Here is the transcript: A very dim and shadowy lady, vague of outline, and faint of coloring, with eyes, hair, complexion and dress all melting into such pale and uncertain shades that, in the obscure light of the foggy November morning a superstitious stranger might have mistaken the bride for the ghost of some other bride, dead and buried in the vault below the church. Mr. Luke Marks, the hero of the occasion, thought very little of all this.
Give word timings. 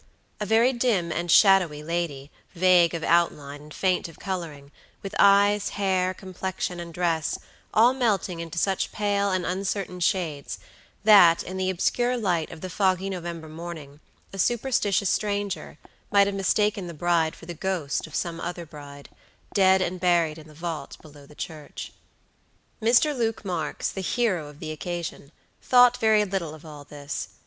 A 0.39 0.47
very 0.47 0.73
dim 0.73 1.11
and 1.11 1.29
shadowy 1.29 1.83
lady, 1.83 2.31
vague 2.55 2.95
of 2.95 3.03
outline, 3.03 3.61
and 3.61 3.71
faint 3.71 4.07
of 4.07 4.17
coloring, 4.19 4.71
with 5.03 5.13
eyes, 5.19 5.69
hair, 5.77 6.15
complexion 6.15 6.79
and 6.79 6.91
dress 6.91 7.37
all 7.71 7.93
melting 7.93 8.39
into 8.39 8.57
such 8.57 8.91
pale 8.91 9.29
and 9.29 9.45
uncertain 9.45 9.99
shades 9.99 10.57
that, 11.03 11.43
in 11.43 11.57
the 11.57 11.69
obscure 11.69 12.17
light 12.17 12.49
of 12.49 12.61
the 12.61 12.69
foggy 12.71 13.11
November 13.11 13.47
morning 13.47 13.99
a 14.33 14.39
superstitious 14.39 15.07
stranger 15.11 15.77
might 16.11 16.25
have 16.25 16.35
mistaken 16.35 16.87
the 16.87 16.95
bride 16.95 17.35
for 17.35 17.45
the 17.45 17.53
ghost 17.53 18.07
of 18.07 18.15
some 18.15 18.39
other 18.39 18.65
bride, 18.65 19.07
dead 19.53 19.83
and 19.83 19.99
buried 19.99 20.39
in 20.39 20.47
the 20.47 20.55
vault 20.55 20.97
below 21.03 21.27
the 21.27 21.35
church. 21.35 21.93
Mr. 22.81 23.15
Luke 23.15 23.45
Marks, 23.45 23.91
the 23.91 24.01
hero 24.01 24.47
of 24.47 24.57
the 24.59 24.71
occasion, 24.71 25.31
thought 25.61 25.97
very 25.97 26.25
little 26.25 26.55
of 26.55 26.65
all 26.65 26.83
this. 26.85 27.27